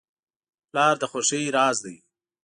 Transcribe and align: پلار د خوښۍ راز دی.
پلار 0.69 0.95
د 1.01 1.03
خوښۍ 1.11 1.43
راز 1.57 1.77
دی. 1.85 1.97